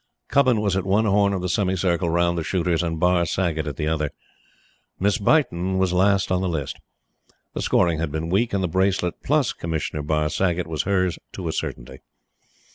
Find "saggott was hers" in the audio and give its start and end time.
10.29-11.19